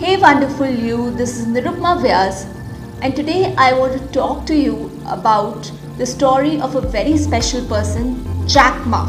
Hey 0.00 0.16
wonderful 0.16 0.66
you, 0.66 1.10
this 1.10 1.38
is 1.38 1.46
Nirupma 1.46 1.90
Vyas 2.02 2.46
and 3.02 3.14
today 3.14 3.54
I 3.58 3.74
want 3.74 3.92
to 4.00 4.12
talk 4.14 4.46
to 4.46 4.54
you 4.56 4.90
about 5.06 5.70
the 5.98 6.06
story 6.06 6.58
of 6.58 6.74
a 6.74 6.80
very 6.80 7.18
special 7.18 7.62
person, 7.66 8.48
Jack 8.48 8.86
Ma. 8.86 9.02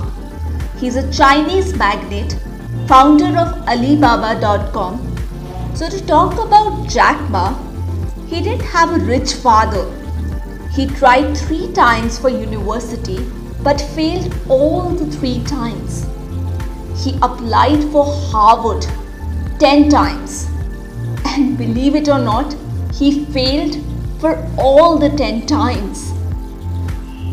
He's 0.80 0.98
a 0.98 1.10
Chinese 1.14 1.74
magnate, 1.78 2.36
founder 2.90 3.38
of 3.40 3.66
Alibaba.com. 3.70 5.00
So 5.76 5.88
to 5.88 6.06
talk 6.06 6.34
about 6.34 6.90
Jack 6.90 7.30
Ma, 7.30 7.56
he 8.28 8.42
didn't 8.42 8.66
have 8.66 8.92
a 8.94 9.06
rich 9.06 9.36
father. 9.36 9.86
He 10.74 10.88
tried 10.88 11.38
three 11.38 11.72
times 11.72 12.20
for 12.20 12.28
university 12.28 13.26
but 13.64 13.80
failed 13.80 14.36
all 14.50 14.90
the 14.90 15.10
three 15.10 15.42
times. 15.46 16.06
He 17.02 17.18
applied 17.22 17.82
for 17.94 18.04
Harvard 18.06 18.86
10 19.58 19.88
times 19.88 20.51
and 21.34 21.58
believe 21.58 21.96
it 21.96 22.08
or 22.08 22.20
not, 22.20 22.56
he 22.94 23.26
failed 23.26 23.78
for 24.20 24.48
all 24.58 24.98
the 24.98 25.10
10 25.10 25.46
times. 25.48 26.12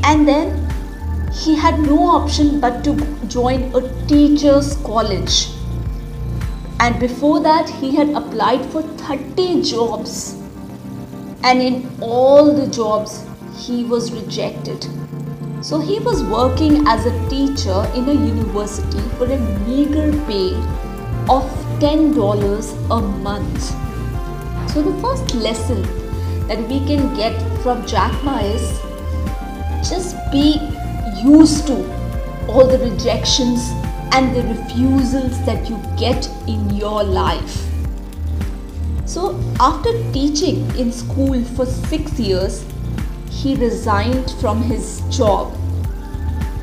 And 0.04 0.26
then 0.26 0.68
he 1.32 1.54
had 1.54 1.80
no 1.80 1.98
option 2.08 2.60
but 2.60 2.82
to 2.84 2.94
join 3.26 3.74
a 3.74 4.06
teacher's 4.06 4.76
college. 4.76 5.48
And 6.80 7.00
before 7.00 7.40
that, 7.40 7.68
he 7.68 7.94
had 7.94 8.10
applied 8.10 8.64
for 8.66 8.82
30 8.82 9.62
jobs. 9.62 10.34
And 11.42 11.60
in 11.60 11.90
all 12.00 12.54
the 12.54 12.66
jobs, 12.68 13.26
he 13.56 13.84
was 13.84 14.12
rejected. 14.12 14.86
So 15.60 15.80
he 15.80 15.98
was 15.98 16.22
working 16.22 16.86
as 16.86 17.04
a 17.04 17.28
teacher 17.28 17.84
in 17.94 18.08
a 18.08 18.14
university 18.14 19.00
for 19.18 19.24
a 19.24 19.38
meager 19.66 20.12
pay 20.26 20.54
of 21.28 21.44
$10 21.80 22.90
a 22.90 23.02
month. 23.02 23.87
So 24.78 24.92
the 24.92 25.02
first 25.02 25.34
lesson 25.34 25.82
that 26.46 26.60
we 26.68 26.78
can 26.86 27.12
get 27.16 27.36
from 27.62 27.84
Jack 27.84 28.12
Ma 28.22 28.38
is 28.38 28.78
just 29.90 30.14
be 30.30 30.60
used 31.20 31.66
to 31.66 31.78
all 32.46 32.64
the 32.64 32.78
rejections 32.78 33.70
and 34.12 34.36
the 34.36 34.44
refusals 34.44 35.44
that 35.46 35.68
you 35.68 35.82
get 35.96 36.30
in 36.46 36.70
your 36.76 37.02
life. 37.02 37.66
So 39.04 39.40
after 39.58 39.90
teaching 40.12 40.70
in 40.76 40.92
school 40.92 41.42
for 41.56 41.66
6 41.66 42.20
years, 42.20 42.64
he 43.32 43.56
resigned 43.56 44.30
from 44.40 44.62
his 44.62 45.02
job. 45.10 45.58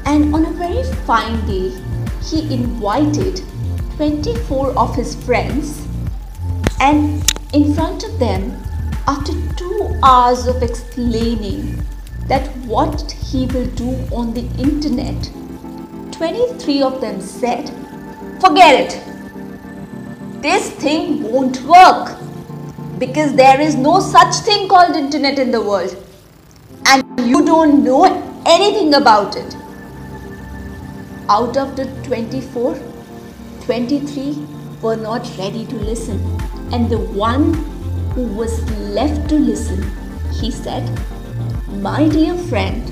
And 0.06 0.34
on 0.34 0.46
a 0.46 0.52
very 0.52 0.84
fine 1.06 1.46
day, 1.46 1.78
he 2.24 2.54
invited 2.54 3.42
24 3.98 4.70
of 4.78 4.96
his 4.96 5.16
friends 5.26 5.86
and 6.80 7.22
in 7.58 7.74
front 7.74 8.04
of 8.04 8.20
them 8.20 8.46
after 9.08 9.34
two 9.60 9.76
hours 10.04 10.46
of 10.52 10.62
explaining 10.68 11.60
that 12.32 12.48
what 12.72 13.12
he 13.12 13.46
will 13.54 13.68
do 13.82 13.92
on 14.20 14.34
the 14.38 14.46
internet 14.68 15.30
23 16.12 16.82
of 16.88 17.00
them 17.04 17.22
said 17.22 17.70
forget 18.46 18.74
it 18.84 20.42
this 20.48 20.70
thing 20.86 21.06
won't 21.24 21.62
work 21.76 22.18
because 23.04 23.34
there 23.36 23.62
is 23.68 23.76
no 23.76 23.94
such 24.00 24.36
thing 24.50 24.68
called 24.74 24.96
internet 25.04 25.40
in 25.46 25.52
the 25.52 25.62
world 25.70 25.96
and 26.88 27.26
you 27.34 27.46
don't 27.46 27.84
know 27.84 28.02
anything 28.58 28.94
about 28.96 29.38
it 29.44 29.56
out 31.30 31.56
of 31.64 31.76
the 31.78 31.86
24 32.10 32.76
23 33.62 34.48
were 34.82 34.96
not 34.96 35.32
ready 35.40 35.66
to 35.66 35.76
listen. 35.76 36.20
And 36.72 36.90
the 36.90 36.98
one 36.98 37.54
who 38.14 38.26
was 38.28 38.70
left 38.72 39.30
to 39.30 39.36
listen, 39.36 39.84
he 40.32 40.52
said, 40.52 40.90
My 41.70 42.08
dear 42.08 42.36
friend, 42.36 42.92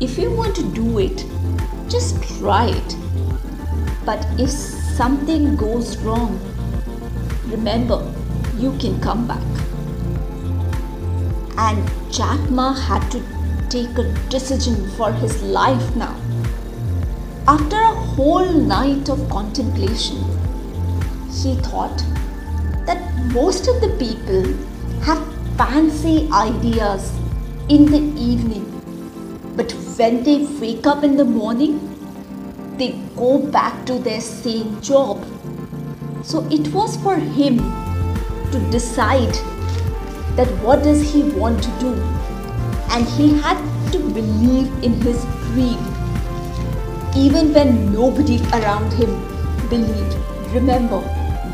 if 0.00 0.16
you 0.16 0.30
want 0.30 0.56
to 0.56 0.62
do 0.72 0.98
it, 0.98 1.24
just 1.88 2.22
try 2.38 2.66
it. 2.66 2.96
But 4.04 4.26
if 4.38 4.50
something 4.50 5.56
goes 5.56 5.96
wrong, 5.98 6.40
remember, 7.46 8.00
you 8.56 8.76
can 8.78 9.00
come 9.00 9.26
back. 9.26 9.42
And 11.58 11.90
Jack 12.10 12.50
Ma 12.50 12.72
had 12.72 13.10
to 13.10 13.22
take 13.68 13.98
a 13.98 14.12
decision 14.28 14.90
for 14.92 15.12
his 15.12 15.42
life 15.42 15.96
now. 15.96 16.16
After 17.46 17.76
a 17.76 17.94
whole 18.14 18.52
night 18.52 19.08
of 19.08 19.28
contemplation, 19.28 20.18
he 21.30 21.56
thought 21.56 22.02
that 22.90 23.02
most 23.32 23.68
of 23.68 23.80
the 23.80 23.90
people 23.98 24.46
have 25.08 25.20
fancy 25.58 26.28
ideas 26.32 27.12
in 27.68 27.84
the 27.94 28.00
evening, 28.28 28.64
but 29.54 29.72
when 29.98 30.24
they 30.24 30.38
wake 30.62 30.88
up 30.92 31.04
in 31.04 31.16
the 31.16 31.24
morning, 31.24 31.76
they 32.78 32.88
go 33.14 33.38
back 33.58 33.84
to 33.90 33.98
their 34.08 34.20
same 34.20 34.80
job. 34.80 35.24
So 36.24 36.42
it 36.50 36.72
was 36.78 36.96
for 36.96 37.14
him 37.14 37.58
to 38.50 38.58
decide 38.70 39.34
that 40.40 40.48
what 40.64 40.82
does 40.82 41.12
he 41.12 41.22
want 41.44 41.62
to 41.62 41.70
do. 41.78 41.94
And 42.90 43.06
he 43.06 43.32
had 43.46 43.62
to 43.92 43.98
believe 44.18 44.68
in 44.82 44.94
his 45.06 45.24
dream. 45.52 45.78
Even 47.16 47.54
when 47.54 47.92
nobody 47.92 48.42
around 48.52 48.92
him 48.92 49.16
believed. 49.68 50.16
Remember 50.52 51.02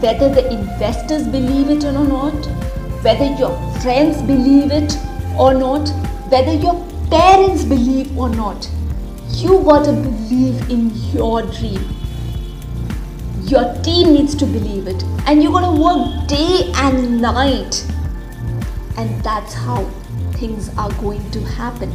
whether 0.01 0.29
the 0.29 0.51
investors 0.53 1.27
believe 1.27 1.71
it 1.71 1.84
or 1.84 1.93
not, 1.93 2.47
whether 3.03 3.25
your 3.37 3.55
friends 3.81 4.21
believe 4.23 4.71
it 4.71 4.97
or 5.39 5.55
not, 5.55 5.89
whether 6.31 6.53
your 6.53 6.75
parents 7.11 7.65
believe 7.65 8.17
or 8.19 8.29
not, 8.29 8.69
you 9.29 9.59
gotta 9.65 9.93
believe 9.93 10.71
in 10.71 10.91
your 11.12 11.43
dream. 11.43 11.85
Your 13.45 13.75
team 13.83 14.12
needs 14.12 14.35
to 14.37 14.45
believe 14.45 14.89
it, 14.89 15.03
and 15.27 15.43
you're 15.43 15.53
gonna 15.53 15.81
work 15.81 16.27
day 16.27 16.73
and 16.75 17.21
night, 17.21 17.87
and 18.97 19.23
that's 19.23 19.55
how 19.55 19.85
things 20.33 20.71
are 20.77 20.93
going 21.01 21.31
to 21.31 21.41
happen. 21.41 21.93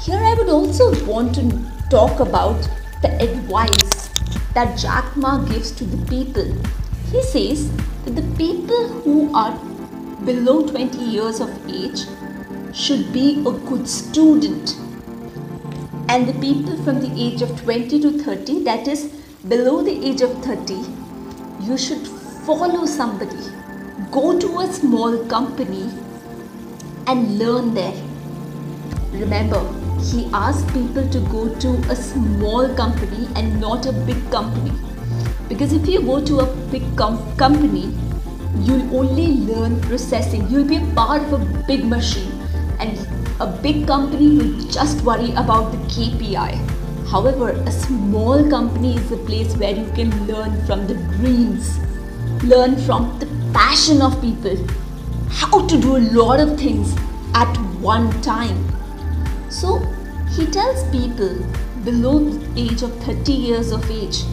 Here, 0.00 0.18
I 0.18 0.34
would 0.34 0.48
also 0.48 1.04
want 1.04 1.34
to 1.34 1.50
talk 1.90 2.20
about 2.20 2.68
the 3.02 3.10
advice 3.20 3.85
that 4.56 4.78
Jack 4.78 5.14
Ma 5.18 5.36
gives 5.44 5.70
to 5.70 5.84
the 5.84 5.98
people. 6.10 6.46
He 7.12 7.22
says 7.22 7.70
that 8.04 8.16
the 8.16 8.26
people 8.36 8.88
who 9.04 9.34
are 9.34 9.52
below 10.24 10.66
20 10.66 10.96
years 10.96 11.40
of 11.40 11.50
age 11.68 12.04
should 12.74 13.12
be 13.12 13.26
a 13.50 13.52
good 13.68 13.86
student. 13.86 14.76
And 16.08 16.26
the 16.26 16.38
people 16.40 16.82
from 16.84 17.00
the 17.00 17.12
age 17.22 17.42
of 17.42 17.54
20 17.60 18.00
to 18.00 18.12
30, 18.22 18.64
that 18.64 18.88
is 18.88 19.04
below 19.46 19.82
the 19.82 19.96
age 20.08 20.22
of 20.22 20.32
30, 20.42 20.74
you 21.60 21.76
should 21.76 22.08
follow 22.46 22.86
somebody. 22.86 23.50
Go 24.10 24.38
to 24.38 24.60
a 24.60 24.72
small 24.72 25.18
company 25.26 25.90
and 27.06 27.38
learn 27.38 27.74
there. 27.74 28.02
Remember, 29.12 29.60
he 30.00 30.28
asked 30.32 30.66
people 30.68 31.08
to 31.08 31.20
go 31.32 31.48
to 31.56 31.68
a 31.90 31.96
small 31.96 32.74
company 32.74 33.28
and 33.34 33.60
not 33.60 33.86
a 33.86 33.92
big 33.92 34.30
company. 34.30 34.72
Because 35.48 35.72
if 35.72 35.86
you 35.86 36.02
go 36.02 36.24
to 36.24 36.40
a 36.40 36.46
big 36.70 36.84
com- 36.96 37.36
company, 37.36 37.94
you'll 38.60 38.96
only 38.96 39.26
learn 39.52 39.80
processing. 39.82 40.48
You'll 40.48 40.68
be 40.68 40.76
a 40.76 40.86
part 40.94 41.22
of 41.22 41.32
a 41.34 41.62
big 41.66 41.84
machine, 41.84 42.32
and 42.80 43.06
a 43.40 43.46
big 43.46 43.86
company 43.86 44.36
will 44.36 44.68
just 44.68 45.02
worry 45.02 45.30
about 45.32 45.72
the 45.72 45.78
KPI. 45.94 46.76
However, 47.08 47.50
a 47.50 47.70
small 47.70 48.48
company 48.50 48.96
is 48.96 49.12
a 49.12 49.16
place 49.16 49.56
where 49.56 49.74
you 49.74 49.90
can 49.92 50.26
learn 50.26 50.64
from 50.66 50.86
the 50.86 50.94
dreams, 51.18 51.78
learn 52.42 52.76
from 52.76 53.18
the 53.20 53.26
passion 53.52 54.02
of 54.02 54.20
people, 54.20 54.56
how 55.28 55.66
to 55.66 55.80
do 55.80 55.96
a 55.96 56.04
lot 56.22 56.40
of 56.40 56.58
things 56.58 56.96
at 57.34 57.54
one 57.80 58.10
time. 58.22 58.75
So 59.60 59.78
he 60.36 60.44
tells 60.44 60.82
people 60.90 61.34
below 61.82 62.18
the 62.18 62.60
age 62.60 62.82
of 62.82 62.94
30 63.04 63.32
years 63.32 63.72
of 63.72 63.90
age 63.90 64.24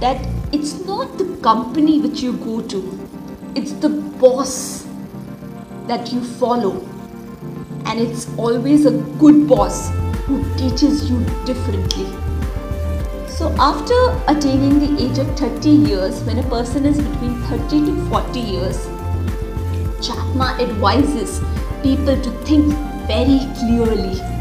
that 0.00 0.20
it's 0.52 0.84
not 0.84 1.16
the 1.16 1.24
company 1.42 1.98
which 1.98 2.20
you 2.20 2.34
go 2.34 2.60
to, 2.60 2.80
it's 3.54 3.72
the 3.72 3.88
boss 3.88 4.86
that 5.86 6.12
you 6.12 6.22
follow. 6.22 6.74
And 7.86 7.98
it's 7.98 8.28
always 8.36 8.84
a 8.84 8.90
good 9.22 9.48
boss 9.48 9.88
who 10.26 10.44
teaches 10.58 11.08
you 11.10 11.20
differently. 11.46 12.04
So, 13.28 13.50
after 13.58 13.98
attaining 14.28 14.78
the 14.78 15.04
age 15.04 15.16
of 15.16 15.38
30 15.38 15.70
years, 15.70 16.22
when 16.24 16.38
a 16.38 16.48
person 16.50 16.84
is 16.84 16.98
between 17.00 17.40
30 17.44 17.86
to 17.86 18.08
40 18.10 18.40
years, 18.40 18.86
Jack 20.06 20.22
Ma 20.34 20.50
advises 20.60 21.40
people 21.82 22.20
to 22.20 22.30
think 22.44 22.74
very 23.06 23.40
clearly 23.58 24.33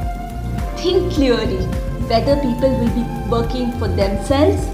think 0.83 1.13
clearly 1.13 1.65
whether 2.11 2.35
people 2.41 2.71
will 2.79 2.93
be 2.95 3.03
working 3.31 3.71
for 3.79 3.87
themselves 3.87 4.65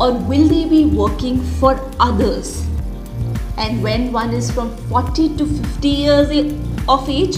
or 0.00 0.12
will 0.12 0.48
they 0.48 0.64
be 0.64 0.86
working 0.86 1.42
for 1.60 1.78
others. 2.00 2.66
And 3.58 3.82
when 3.82 4.10
one 4.10 4.30
is 4.30 4.50
from 4.50 4.74
40 4.88 5.36
to 5.36 5.44
50 5.44 5.88
years 5.88 6.30
of 6.88 7.10
age, 7.10 7.36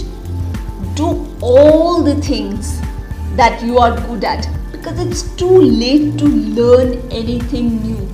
do 0.95 1.27
all 1.41 2.05
the 2.05 2.15
things 2.23 2.81
that 3.35 3.61
you 3.65 3.79
are 3.79 4.01
good 4.07 4.23
at 4.23 4.47
because 4.71 5.01
it's 5.01 5.23
too 5.35 5.59
late 5.61 6.17
to 6.19 6.27
learn 6.27 6.93
anything 7.11 7.83
new. 7.83 8.09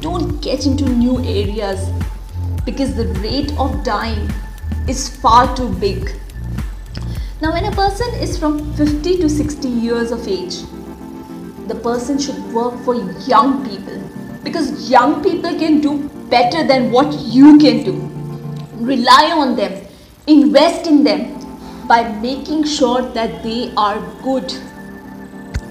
Don't 0.00 0.42
get 0.42 0.66
into 0.66 0.84
new 0.84 1.18
areas 1.20 1.88
because 2.66 2.94
the 2.94 3.06
rate 3.20 3.58
of 3.58 3.82
dying 3.84 4.30
is 4.86 5.08
far 5.08 5.56
too 5.56 5.70
big. 5.76 6.12
Now, 7.42 7.54
when 7.54 7.64
a 7.64 7.72
person 7.72 8.12
is 8.16 8.36
from 8.38 8.70
50 8.74 9.16
to 9.16 9.26
60 9.26 9.66
years 9.66 10.10
of 10.10 10.28
age, 10.28 10.56
the 11.68 11.74
person 11.74 12.18
should 12.18 12.38
work 12.52 12.78
for 12.84 12.94
young 12.94 13.64
people 13.66 13.98
because 14.44 14.90
young 14.90 15.22
people 15.22 15.58
can 15.58 15.80
do 15.80 16.06
better 16.28 16.66
than 16.66 16.90
what 16.92 17.14
you 17.18 17.56
can 17.56 17.82
do. 17.82 17.94
Rely 18.74 19.30
on 19.34 19.56
them, 19.56 19.86
invest 20.26 20.86
in 20.86 21.02
them 21.02 21.40
by 21.88 22.02
making 22.20 22.64
sure 22.64 23.00
that 23.00 23.42
they 23.42 23.72
are 23.74 23.98
good. 24.22 24.52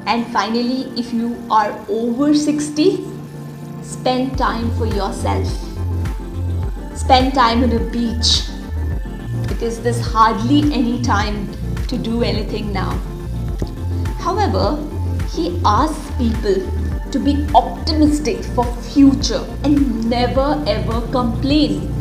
And 0.08 0.26
finally, 0.34 0.92
if 1.00 1.14
you 1.14 1.38
are 1.52 1.78
over 1.88 2.34
60, 2.34 3.06
spend 3.84 4.40
time 4.40 4.76
for 4.76 4.88
yourself. 4.88 5.48
Spend 6.98 7.36
time 7.36 7.64
on 7.64 7.72
a 7.74 7.92
beach 7.92 8.50
because 9.48 9.80
there's 9.82 10.02
hardly 10.02 10.62
any 10.74 11.00
time 11.04 11.48
to 11.90 11.98
do 11.98 12.24
anything 12.24 12.72
now. 12.74 12.92
However, 14.20 14.66
he 15.36 15.62
asks 15.66 16.12
people 16.18 16.56
to 17.12 17.20
be 17.20 17.48
optimistic 17.54 18.44
for 18.56 18.66
future 18.94 19.44
and 19.64 20.10
never 20.10 20.64
ever 20.68 21.02
complain 21.12 21.92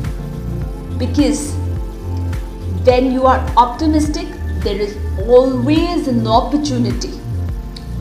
because 0.98 1.52
when 2.88 3.10
you 3.12 3.24
are 3.24 3.40
optimistic 3.56 4.26
there 4.64 4.80
is 4.86 4.96
always 5.26 6.08
an 6.08 6.26
opportunity 6.26 7.12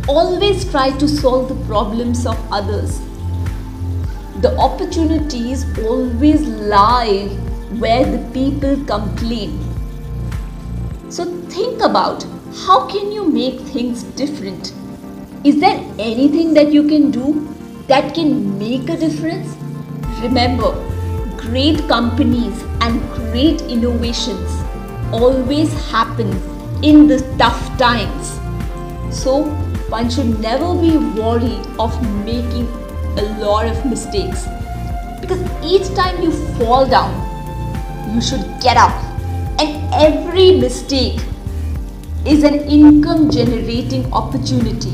always 0.08 0.70
try 0.70 0.90
to 0.98 1.08
solve 1.08 1.48
the 1.48 1.60
problems 1.66 2.26
of 2.26 2.38
others 2.52 3.00
the 4.42 4.56
opportunities 4.58 5.66
always 5.80 6.42
lie 6.42 7.28
where 7.80 8.06
the 8.06 8.20
people 8.34 8.76
complain. 8.86 9.67
Think 11.58 11.82
about 11.82 12.24
how 12.66 12.86
can 12.86 13.12
you 13.12 13.28
make 13.28 13.60
things 13.62 14.04
different? 14.18 14.74
Is 15.44 15.60
there 15.60 15.80
anything 15.98 16.54
that 16.54 16.72
you 16.72 16.88
can 16.88 17.10
do 17.10 17.48
that 17.88 18.14
can 18.14 18.60
make 18.60 18.90
a 18.90 18.96
difference? 18.96 19.56
Remember, 20.22 20.70
great 21.36 21.80
companies 21.88 22.62
and 22.82 23.02
great 23.16 23.62
innovations 23.64 24.52
always 25.12 25.74
happen 25.90 26.30
in 26.84 27.08
the 27.08 27.18
tough 27.40 27.64
times. 27.80 28.28
So 29.10 29.46
one 29.90 30.12
should 30.12 30.40
never 30.40 30.76
be 30.76 30.96
worried 31.20 31.66
of 31.80 31.98
making 32.24 32.68
a 33.18 33.24
lot 33.40 33.66
of 33.66 33.84
mistakes 33.84 34.46
because 35.22 35.42
each 35.64 35.92
time 35.96 36.22
you 36.22 36.32
fall 36.60 36.86
down 36.86 37.12
you 38.14 38.22
should 38.22 38.46
get 38.62 38.78
up. 38.78 38.94
And 39.60 39.92
every 39.92 40.60
mistake 40.60 41.20
is 42.26 42.44
an 42.44 42.56
income 42.70 43.30
generating 43.30 44.12
opportunity. 44.14 44.94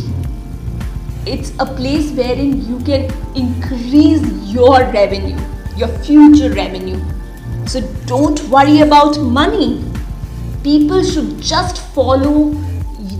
It's 1.26 1.52
a 1.60 1.66
place 1.66 2.12
wherein 2.12 2.66
you 2.68 2.80
can 2.80 3.12
increase 3.36 4.22
your 4.54 4.80
revenue, 4.92 5.40
your 5.78 5.88
future 6.00 6.54
revenue. 6.54 7.02
So 7.66 7.82
don't 8.06 8.42
worry 8.50 8.82
about 8.82 9.20
money. 9.20 9.84
People 10.64 11.04
should 11.04 11.42
just 11.42 11.78
follow 11.94 12.52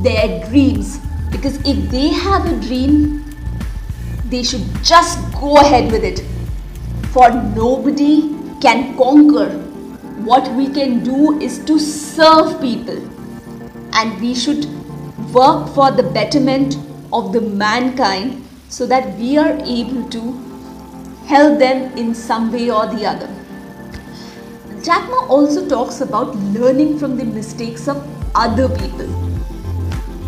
their 0.02 0.46
dreams 0.50 1.00
because 1.32 1.56
if 1.66 1.90
they 1.90 2.10
have 2.10 2.46
a 2.46 2.60
dream, 2.68 3.26
they 4.26 4.44
should 4.44 4.66
just 4.84 5.20
go 5.34 5.58
ahead 5.58 5.92
with 5.92 6.04
it. 6.04 6.20
For 7.12 7.30
nobody 7.32 8.36
can 8.62 8.98
conquer 8.98 9.50
what 10.26 10.52
we 10.54 10.70
can 10.70 11.04
do 11.04 11.40
is 11.40 11.64
to 11.66 11.80
serve 11.80 12.62
people 12.62 13.13
and 13.94 14.20
we 14.20 14.34
should 14.34 14.66
work 15.34 15.70
for 15.74 15.92
the 15.92 16.04
betterment 16.04 16.78
of 17.12 17.32
the 17.32 17.42
mankind 17.42 18.44
so 18.70 18.86
that 18.88 19.18
we 19.18 19.38
are 19.38 19.54
able 19.64 20.04
to 20.10 20.22
help 21.26 21.60
them 21.60 21.96
in 21.98 22.14
some 22.14 22.52
way 22.52 22.70
or 22.70 22.86
the 22.88 23.06
other. 23.06 23.30
Jack 24.84 25.10
Ma 25.10 25.26
also 25.28 25.68
talks 25.68 26.02
about 26.02 26.36
learning 26.58 26.98
from 27.00 27.16
the 27.18 27.24
mistakes 27.24 27.88
of 27.88 28.06
other 28.36 28.68
people. 28.68 29.08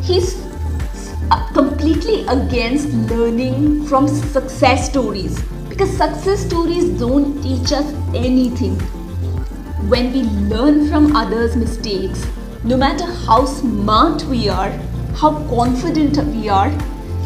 He's 0.01 0.45
completely 1.53 2.25
against 2.27 2.89
learning 3.09 3.85
from 3.87 4.07
success 4.07 4.89
stories 4.89 5.41
because 5.69 5.89
success 5.97 6.45
stories 6.45 6.89
don't 6.99 7.41
teach 7.41 7.71
us 7.71 7.93
anything 8.13 8.75
when 9.89 10.11
we 10.13 10.23
learn 10.53 10.87
from 10.89 11.15
others' 11.15 11.55
mistakes, 11.55 12.25
no 12.65 12.75
matter 12.75 13.05
how 13.05 13.45
smart 13.45 14.23
we 14.23 14.49
are, 14.49 14.71
how 15.17 15.33
confident 15.49 16.17
we 16.35 16.49
are, 16.49 16.71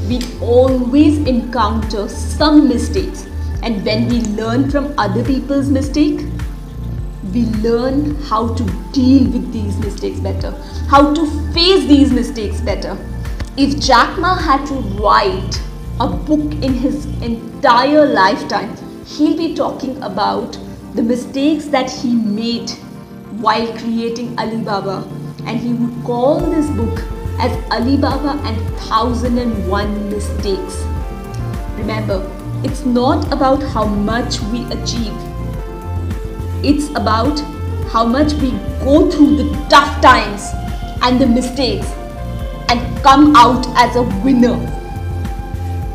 we 0.09 0.19
always 0.41 1.17
encounter 1.19 2.09
some 2.09 2.67
mistakes. 2.67 3.25
And 3.63 3.85
when 3.85 4.09
we 4.09 4.19
learn 4.39 4.69
from 4.69 4.93
other 4.97 5.23
people's 5.23 5.69
mistake, 5.69 6.25
we 7.33 7.45
learn 7.67 8.15
how 8.23 8.53
to 8.55 8.63
deal 8.91 9.29
with 9.31 9.53
these 9.53 9.77
mistakes 9.77 10.19
better, 10.19 10.51
how 10.89 11.13
to 11.13 11.25
face 11.53 11.87
these 11.87 12.11
mistakes 12.11 12.59
better. 12.59 12.97
If 13.55 13.79
Jack 13.79 14.19
Ma 14.19 14.35
had 14.35 14.65
to 14.67 14.73
write 15.01 15.61
a 16.01 16.07
book 16.07 16.51
in 16.61 16.73
his 16.73 17.05
entire 17.21 18.05
lifetime, 18.05 18.75
he'll 19.05 19.37
be 19.37 19.55
talking 19.55 19.95
about 20.03 20.57
the 20.95 21.01
mistakes 21.01 21.67
that 21.67 21.89
he 21.89 22.13
made 22.13 22.71
while 23.39 23.67
creating 23.77 24.37
Alibaba 24.37 25.01
and 25.45 25.59
he 25.59 25.73
would 25.73 26.03
call 26.03 26.39
this 26.39 26.69
book 26.71 26.99
as 27.39 27.51
Alibaba 27.71 28.39
and 28.45 28.57
1001 28.77 30.09
Mistakes. 30.09 30.83
Remember, 31.77 32.29
it's 32.63 32.85
not 32.85 33.31
about 33.31 33.63
how 33.63 33.85
much 33.85 34.39
we 34.51 34.65
achieve. 34.65 35.13
It's 36.63 36.89
about 36.89 37.39
how 37.91 38.05
much 38.05 38.33
we 38.33 38.51
go 38.83 39.09
through 39.09 39.37
the 39.37 39.67
tough 39.69 40.01
times 40.01 40.43
and 41.01 41.19
the 41.19 41.27
mistakes 41.27 41.87
and 42.69 43.03
come 43.03 43.35
out 43.35 43.65
as 43.77 43.95
a 43.95 44.03
winner. 44.23 44.57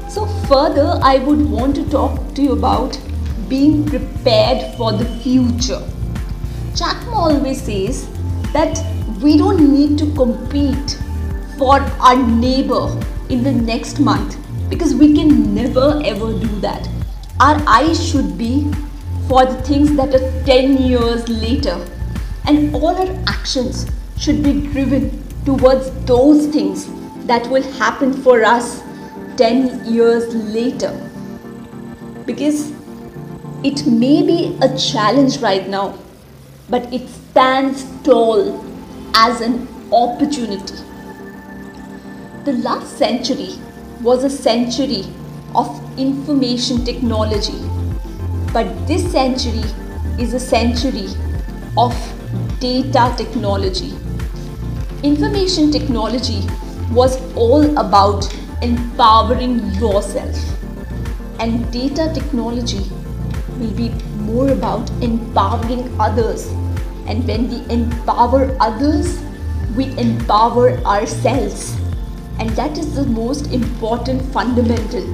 So 0.09 0.27
further, 0.49 0.99
I 1.03 1.19
would 1.19 1.49
want 1.51 1.77
to 1.77 1.89
talk 1.91 2.35
to 2.35 2.43
you 2.43 2.53
about 2.53 2.99
being 3.49 3.85
prepared 3.85 4.75
for 4.77 4.93
the 4.93 5.05
future. 5.21 5.83
Jack 6.75 7.07
always 7.09 7.63
says 7.63 8.09
that 8.53 8.83
we 9.23 9.37
don't 9.37 9.73
need 9.73 9.99
to 9.99 10.13
compete 10.15 10.99
for 11.59 11.81
our 12.01 12.17
neighbor 12.17 13.01
in 13.29 13.43
the 13.43 13.53
next 13.53 14.01
month 14.01 14.37
because 14.69 14.95
we 14.95 15.15
can 15.15 15.55
never 15.55 16.03
ever 16.05 16.33
do 16.39 16.61
that. 16.61 16.89
Our 17.41 17.63
eyes 17.67 18.05
should 18.05 18.37
be 18.37 18.73
for 19.29 19.45
the 19.47 19.61
things 19.63 19.95
that 19.97 20.15
are 20.15 20.45
10 20.45 20.79
years 20.79 21.29
later, 21.29 21.85
and 22.47 22.75
all 22.75 22.95
our 22.95 23.17
actions 23.27 23.87
should 24.19 24.43
be 24.43 24.67
driven 24.69 25.23
towards 25.45 25.91
those 26.05 26.47
things 26.49 26.89
that 27.27 27.47
will 27.49 27.63
happen 27.73 28.13
for 28.13 28.45
us 28.45 28.83
10 29.37 29.85
years 29.87 30.35
later. 30.35 30.93
Because 32.27 32.73
it 33.63 33.87
may 33.87 34.23
be 34.23 34.59
a 34.61 34.77
challenge 34.77 35.39
right 35.39 35.69
now, 35.69 35.99
but 36.69 36.93
it 36.93 37.09
stands 37.09 37.85
tall 38.03 38.65
as 39.15 39.41
an 39.41 39.69
opportunity. 39.93 40.75
The 42.45 42.55
last 42.65 42.99
century 42.99 43.51
was 44.03 44.25
a 44.25 44.31
century 44.31 45.05
of 45.55 45.69
information 45.99 46.85
technology, 46.85 47.59
but 48.53 48.67
this 48.89 49.11
century 49.13 49.65
is 50.19 50.35
a 50.35 50.41
century 50.41 51.07
of 51.79 51.95
data 52.59 53.15
technology. 53.17 53.93
Information 55.05 55.71
technology 55.71 56.43
was 56.91 57.17
all 57.37 57.79
about 57.79 58.27
empowering 58.63 59.61
yourself, 59.75 60.37
and 61.39 61.71
data 61.73 62.11
technology 62.13 62.83
will 63.59 63.71
be 63.73 63.91
more 64.17 64.51
about 64.51 64.91
empowering 65.03 65.89
others. 66.01 66.53
And 67.07 67.27
when 67.27 67.49
we 67.49 67.65
empower 67.73 68.57
others, 68.61 69.21
we 69.77 69.97
empower 69.99 70.79
ourselves. 70.85 71.77
And 72.39 72.51
that 72.51 72.79
is 72.79 72.95
the 72.95 73.05
most 73.05 73.53
important 73.53 74.23
fundamental 74.33 75.05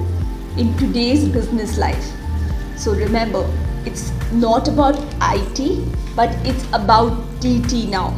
in 0.57 0.75
today's 0.77 1.27
business 1.27 1.77
life. 1.77 2.11
So 2.77 2.93
remember, 2.93 3.47
It's 3.83 4.11
not 4.31 4.67
about 4.67 4.95
IT, 5.21 5.59
but 6.15 6.29
it's 6.45 6.63
about 6.71 7.13
DT 7.39 7.89
now. 7.89 8.15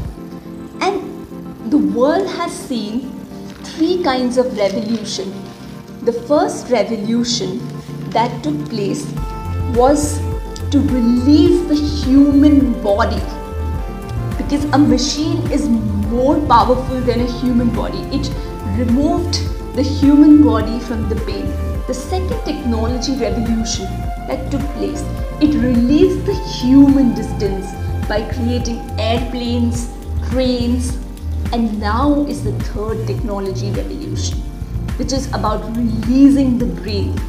And 0.82 1.72
the 1.72 1.78
world 1.78 2.28
has 2.28 2.52
seen 2.52 3.10
three 3.64 4.04
kinds 4.04 4.38
of 4.38 4.58
revolution. 4.58 5.32
The 6.02 6.12
first 6.12 6.70
revolution 6.70 7.62
that 8.10 8.44
took 8.44 8.58
place 8.70 9.06
was 9.74 10.20
to 10.72 10.82
release 10.82 11.66
the 11.70 11.76
human 11.76 12.82
body 12.82 13.22
a 14.54 14.78
machine 14.78 15.52
is 15.52 15.68
more 15.68 16.40
powerful 16.48 17.02
than 17.02 17.22
a 17.22 17.32
human 17.40 17.70
body. 17.76 18.02
It 18.18 18.30
removed 18.78 19.40
the 19.76 19.82
human 19.82 20.44
body 20.44 20.80
from 20.80 21.10
the 21.10 21.16
pain. 21.26 21.48
The 21.88 21.94
second 21.94 22.40
technology 22.46 23.16
revolution 23.18 23.86
that 24.28 24.52
took 24.52 24.62
place, 24.78 25.02
it 25.42 25.56
released 25.56 26.28
the 26.28 26.36
human 26.62 27.16
distance 27.16 27.66
by 28.08 28.22
creating 28.34 28.80
airplanes, 29.00 29.90
trains, 30.30 30.98
and 31.52 31.80
now 31.80 32.24
is 32.28 32.44
the 32.44 32.54
third 32.66 33.08
technology 33.08 33.72
revolution, 33.72 34.38
which 34.98 35.14
is 35.14 35.28
about 35.30 35.66
releasing 35.76 36.60
the 36.60 36.68
brain. 36.68 37.20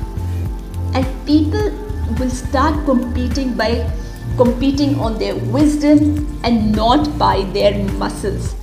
And 0.92 1.06
people 1.24 1.70
will 2.18 2.30
start 2.30 2.84
competing 2.84 3.54
by 3.54 3.90
competing 4.36 4.98
on 4.98 5.18
their 5.18 5.36
wisdom 5.36 6.40
and 6.44 6.74
not 6.74 7.18
by 7.18 7.42
their 7.52 7.78
muscles. 7.94 8.54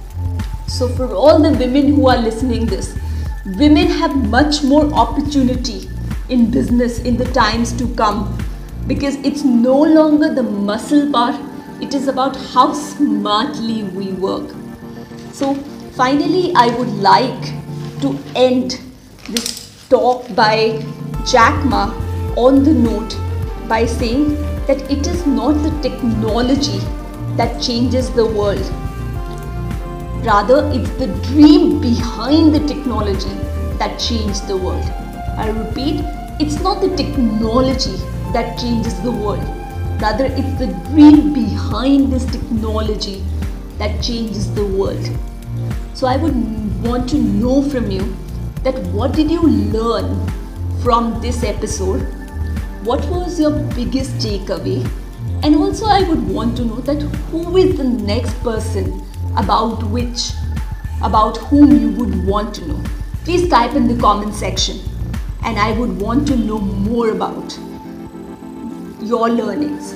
So 0.67 0.87
for 0.87 1.13
all 1.13 1.41
the 1.41 1.51
women 1.57 1.93
who 1.93 2.07
are 2.07 2.17
listening 2.17 2.65
this, 2.65 2.97
women 3.57 3.87
have 3.87 4.15
much 4.29 4.63
more 4.63 4.85
opportunity 4.93 5.89
in 6.29 6.49
business 6.51 6.99
in 6.99 7.17
the 7.17 7.25
times 7.33 7.73
to 7.73 7.87
come 7.95 8.37
because 8.87 9.15
it's 9.17 9.43
no 9.43 9.79
longer 9.81 10.33
the 10.33 10.43
muscle 10.43 11.11
part, 11.11 11.35
it 11.81 11.93
is 11.93 12.07
about 12.07 12.35
how 12.35 12.73
smartly 12.73 13.83
we 13.83 14.13
work. 14.13 14.49
So 15.33 15.55
finally 16.01 16.53
I 16.55 16.67
would 16.77 16.93
like 16.95 17.43
to 18.01 18.17
end 18.35 18.81
this 19.29 19.87
talk 19.89 20.33
by 20.35 20.83
Jack 21.25 21.63
Ma 21.65 21.85
on 22.35 22.63
the 22.63 22.73
note 22.73 23.15
by 23.67 23.85
saying 23.85 24.50
that 24.67 24.81
it 24.91 25.07
is 25.07 25.25
not 25.25 25.53
the 25.63 25.71
technology 25.81 26.79
that 27.35 27.61
changes 27.61 28.09
the 28.11 28.25
world. 28.25 28.65
Rather, 30.25 30.69
it's 30.73 30.89
the 30.91 31.07
dream 31.29 31.81
behind 31.81 32.53
the 32.53 32.59
technology 32.67 33.33
that 33.79 33.99
changed 33.99 34.47
the 34.47 34.55
world. 34.55 34.83
I 35.37 35.49
repeat, 35.49 36.05
it's 36.39 36.61
not 36.61 36.81
the 36.81 36.95
technology 36.95 37.97
that 38.33 38.59
changes 38.59 38.99
the 39.01 39.11
world. 39.11 39.43
Rather, 39.99 40.25
it's 40.25 40.59
the 40.59 40.67
dream 40.89 41.33
behind 41.33 42.11
this 42.13 42.25
technology 42.25 43.23
that 43.77 44.01
changes 44.01 44.53
the 44.53 44.65
world. 44.65 45.09
So, 45.95 46.07
I 46.07 46.17
would 46.17 46.35
want 46.83 47.09
to 47.09 47.17
know 47.17 47.67
from 47.67 47.89
you 47.89 48.15
that 48.63 48.77
what 48.93 49.13
did 49.13 49.31
you 49.31 49.41
learn 49.41 50.27
from 50.83 51.19
this 51.21 51.43
episode 51.43 52.20
what 52.83 53.05
was 53.09 53.39
your 53.39 53.51
biggest 53.75 54.17
takeaway? 54.17 54.89
And 55.43 55.55
also, 55.55 55.85
I 55.85 56.01
would 56.07 56.27
want 56.27 56.57
to 56.57 56.65
know 56.65 56.79
that 56.81 57.01
who 57.31 57.57
is 57.57 57.77
the 57.77 57.83
next 57.83 58.33
person 58.41 59.03
about 59.37 59.83
which, 59.83 60.31
about 61.03 61.37
whom 61.37 61.79
you 61.79 61.91
would 61.91 62.25
want 62.25 62.55
to 62.55 62.67
know. 62.67 62.83
Please 63.23 63.47
type 63.49 63.75
in 63.75 63.87
the 63.87 63.99
comment 64.01 64.33
section, 64.33 64.79
and 65.43 65.59
I 65.59 65.77
would 65.77 65.99
want 66.01 66.27
to 66.29 66.35
know 66.35 66.59
more 66.59 67.11
about 67.11 67.57
your 69.01 69.29
learnings. 69.29 69.95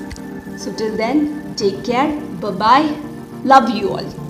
So, 0.63 0.71
till 0.73 0.95
then, 0.95 1.55
take 1.55 1.83
care, 1.83 2.19
bye 2.39 2.51
bye, 2.51 2.95
love 3.43 3.69
you 3.69 3.89
all. 3.89 4.24